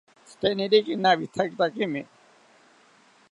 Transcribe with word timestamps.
Tzitenikiri 0.27 0.91
nawithakithakimi 1.01 2.01